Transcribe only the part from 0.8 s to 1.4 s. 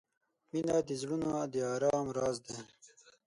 د زړونو